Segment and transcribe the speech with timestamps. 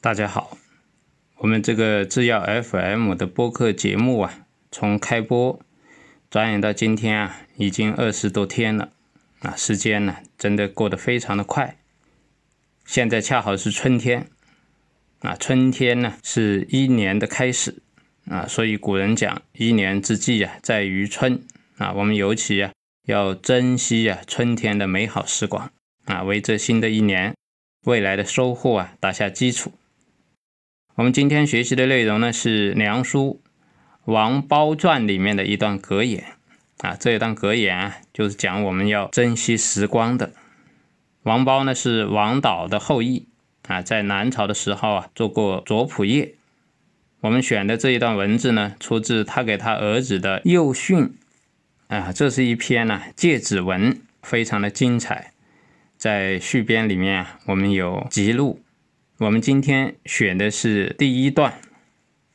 [0.00, 0.56] 大家好，
[1.38, 5.58] 我们这个制药 FM 的播客节目啊，从开播
[6.30, 8.92] 转眼到今天啊，已经二十多天了。
[9.40, 11.78] 啊，时间呢真的过得非常的快。
[12.86, 14.28] 现在恰好是春天。
[15.18, 17.82] 啊，春天呢是一年的开始。
[18.26, 21.42] 啊，所以古人讲一年之计啊在于春。
[21.76, 22.70] 啊，我们尤其啊
[23.06, 25.72] 要珍惜啊春天的美好时光。
[26.04, 27.34] 啊，为这新的一年
[27.84, 29.72] 未来的收获啊打下基础。
[30.98, 33.40] 我们今天学习的内容呢，是《梁书·
[34.12, 36.24] 王褒传》里面的一段格言
[36.78, 36.96] 啊。
[36.98, 40.32] 这一段格言啊，就是讲我们要珍惜时光的。
[41.22, 43.28] 王褒呢是王导的后裔
[43.68, 46.34] 啊，在南朝的时候啊，做过左仆射。
[47.20, 51.14] 我们选的这一段文字呢，出自他给他儿子的幼训
[51.86, 52.10] 啊。
[52.12, 55.32] 这是一篇呢诫子文，非常的精彩。
[55.96, 58.60] 在序编里面，我们有记录。
[59.20, 61.60] 我们今天选的是第一段。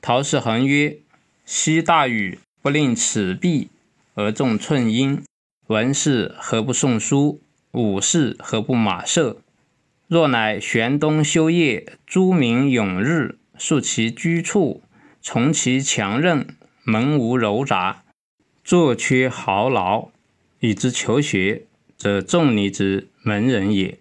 [0.00, 0.98] 陶氏恒曰
[1.44, 3.68] ：“昔大禹不令尺璧
[4.14, 5.20] 而重寸阴，
[5.66, 7.42] 文士何不诵书？
[7.72, 9.38] 武士何不马射？
[10.06, 14.80] 若乃玄冬修业，诸民永日，述其居处，
[15.20, 16.46] 从其强韧，
[16.84, 18.04] 门无柔杂，
[18.62, 20.10] 坐缺豪劳，
[20.60, 21.64] 以之求学，
[21.96, 23.98] 则仲尼之门人也；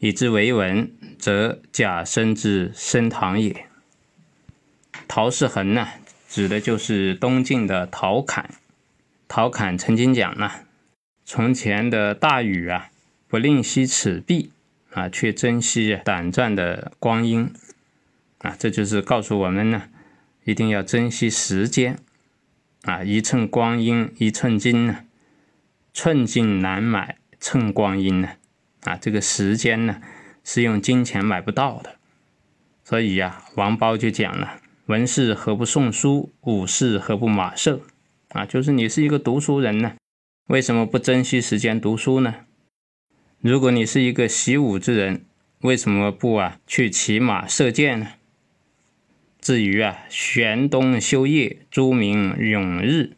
[0.00, 3.66] 以之为文。”则假生之升堂也。
[5.06, 5.86] 陶世恒呢，
[6.26, 8.54] 指的就是东晋的陶侃。
[9.28, 10.50] 陶侃曾经讲呢，
[11.26, 12.90] 从前的大禹啊，
[13.28, 14.50] 不吝惜尺璧
[14.94, 17.52] 啊，却珍惜短暂的光阴
[18.38, 19.90] 啊，这就是告诉我们呢，
[20.44, 21.98] 一定要珍惜时间
[22.84, 25.04] 啊，一寸光阴一寸金呢，
[25.92, 28.30] 寸金难买寸光阴呢，
[28.82, 30.00] 啊这个时间呢。
[30.42, 31.96] 是用金钱买不到的，
[32.82, 36.32] 所以呀，王褒就讲了：“文士何不诵书？
[36.40, 37.82] 武士何不马射？”
[38.30, 39.96] 啊，就是你是一个读书人呢，
[40.46, 42.46] 为什么不珍惜时间读书呢？
[43.42, 45.26] 如果你是一个习武之人，
[45.60, 48.14] 为什么不啊去骑马射箭呢？
[49.42, 53.12] 至于啊，玄冬修业，朱明永日，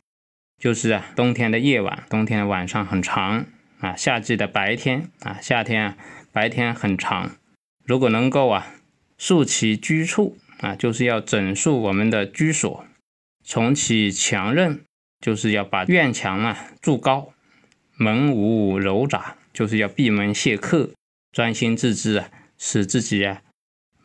[0.58, 3.46] 就是啊，冬天的夜晚，冬天的晚上很长
[3.82, 5.96] 啊，夏季的白天啊，夏天啊。
[6.34, 7.36] 白天很长，
[7.84, 8.76] 如果能够啊，
[9.18, 12.86] 树其居处啊，就是要整肃我们的居所；
[13.44, 14.80] 重启墙刃，
[15.20, 17.34] 就是要把院墙啊筑高；
[17.96, 20.88] 门无柔杂，就是要闭门谢客，
[21.32, 23.42] 专心致志啊，使自己啊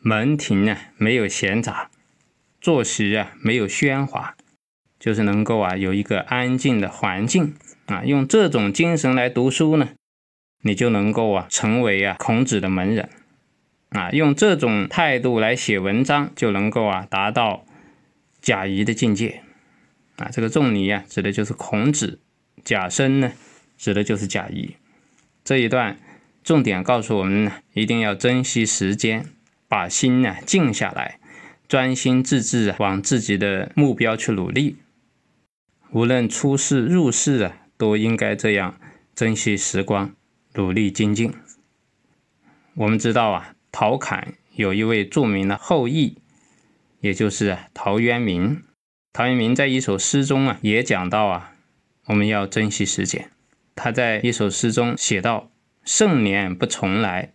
[0.02, 1.90] 门庭啊没有闲杂，
[2.60, 4.36] 坐席啊没有喧哗，
[5.00, 7.54] 就是能够啊有一个安静的环境
[7.88, 9.90] 啊，用这种精神来读书呢。
[10.62, 13.08] 你就能够啊成为啊孔子的门人，
[13.90, 17.64] 啊用这种态度来写文章，就能够啊达到
[18.42, 19.42] 贾谊的境界，
[20.16, 22.18] 啊这个仲尼啊指的就是孔子，
[22.64, 23.32] 贾生呢
[23.76, 24.74] 指的就是贾谊。
[25.44, 25.96] 这一段
[26.42, 29.26] 重点告诉我们呢，一定要珍惜时间，
[29.68, 31.20] 把心呢静下来，
[31.68, 34.76] 专心致志啊往自己的目标去努力。
[35.92, 38.78] 无论出世入世啊，都应该这样
[39.14, 40.14] 珍惜时光。
[40.54, 41.32] 努力精进。
[42.74, 46.18] 我们知道啊，陶侃有一位著名的后裔，
[47.00, 48.64] 也就是陶渊明。
[49.12, 51.54] 陶渊明在一首诗中啊，也讲到啊，
[52.06, 53.30] 我们要珍惜时间。
[53.76, 55.52] 他在一首诗中写道
[55.84, 57.34] ：“盛年不重来，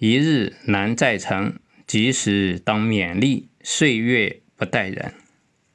[0.00, 1.60] 一日难再成。
[1.86, 5.14] 及时当勉励，岁月不待人。”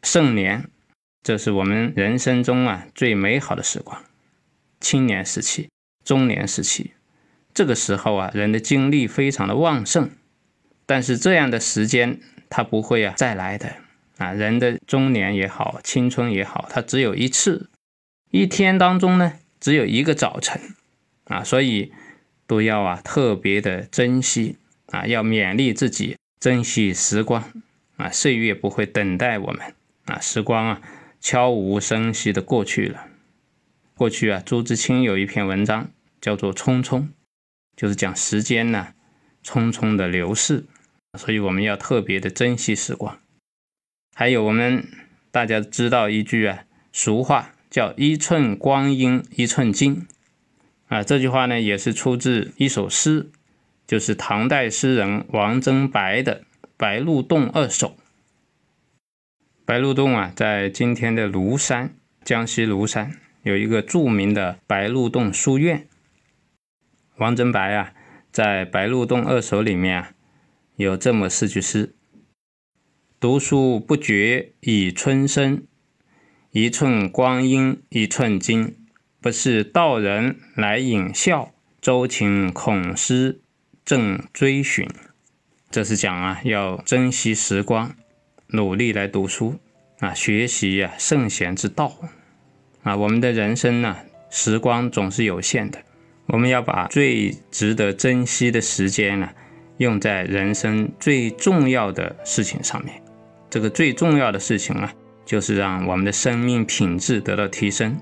[0.04, 0.70] 盛年，
[1.24, 4.04] 这是我们人生中啊最美好的时光，
[4.80, 5.70] 青年时期。
[6.04, 6.92] 中年时期，
[7.54, 10.10] 这个时候啊，人的精力非常的旺盛，
[10.86, 13.78] 但是这样的时间它不会啊再来的
[14.18, 14.34] 啊。
[14.34, 17.70] 人的中年也好，青春也好，它只有一次，
[18.32, 20.62] 一天当中呢只有一个早晨
[21.24, 21.94] 啊，所以
[22.46, 27.42] 都要啊特别的珍惜啊，要勉励自己珍惜时光
[27.96, 29.74] 啊，岁月不会等待我们
[30.04, 30.82] 啊，时光啊
[31.24, 33.08] 悄无声息的过去了。
[33.96, 35.90] 过去啊，朱自清有一篇文章
[36.20, 37.00] 叫做《匆匆》，
[37.78, 38.90] 就是讲时间呢
[39.42, 40.66] 匆匆的流逝
[41.18, 43.18] 所以我们要特别的珍惜时光。
[44.14, 44.86] 还有我们
[45.32, 50.06] 大家知道一句啊俗话，叫“一寸光阴一寸金”，
[50.88, 53.32] 啊，这句话呢也是出自一首诗，
[53.88, 56.42] 就是唐代诗人王贞白的
[56.76, 57.88] 《白鹿洞二首》。
[59.74, 65.88] 白鹿洞啊，在今天的庐山，江西庐山有一个著名的白鹿洞书院。
[67.18, 67.92] 王贞白啊，
[68.32, 70.12] 在《白鹿洞二首》里面啊，
[70.76, 71.96] 有这么四句诗
[73.20, 75.66] ：“读书不觉已春深，
[76.52, 78.78] 一寸光阴一寸金。
[79.20, 83.42] 不是道人来引笑，周情恐失
[83.84, 84.88] 正追寻。”
[85.72, 87.96] 这是讲啊，要珍惜时光。
[88.56, 89.56] 努力来读书
[89.98, 91.92] 啊，学习呀圣贤之道
[92.84, 92.96] 啊。
[92.96, 93.98] 我们的人生呢，
[94.30, 95.80] 时光总是有限的，
[96.28, 99.28] 我们要把最值得珍惜的时间呢，
[99.78, 103.02] 用在人生最重要的事情上面。
[103.50, 104.94] 这个最重要的事情啊，
[105.26, 107.98] 就是让我们的生命品质得到提升。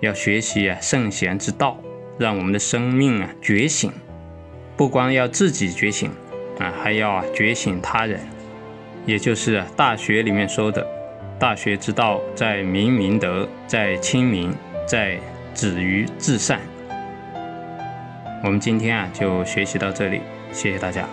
[0.00, 1.78] 要学习啊圣贤之道，
[2.18, 3.92] 让我们的生命啊觉醒。
[4.78, 6.10] 不光要自己觉醒
[6.58, 8.18] 啊，还要觉醒他人。
[9.08, 10.86] 也就是《大学》里面说的
[11.40, 14.52] ，“大学之道，在明明德，在亲民，
[14.86, 15.18] 在
[15.54, 16.60] 止于至善。”
[18.44, 20.20] 我们今天啊，就学习到这里，
[20.52, 21.08] 谢谢大家。